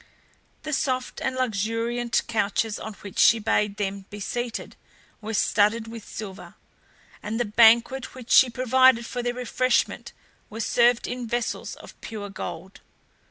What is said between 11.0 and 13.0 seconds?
in vessels of pure gold.